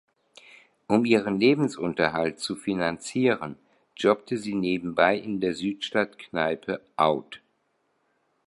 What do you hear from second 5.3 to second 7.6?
der Südstadt-Kneipe "Out".